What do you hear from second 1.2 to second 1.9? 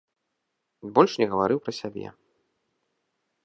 не гаварыў пра